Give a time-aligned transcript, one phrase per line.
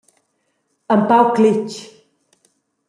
[0.95, 1.69] Empau cletg.